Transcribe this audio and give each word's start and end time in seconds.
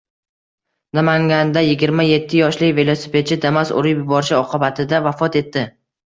Namangandayigirma 0.99 2.05
yettiyoshli 2.11 2.69
velosipedchi 2.79 3.37
Damas 3.43 3.73
urib 3.81 4.01
yuborishi 4.05 4.33
oqibatida 4.39 5.03
vafot 5.09 5.39
etdi 5.43 5.65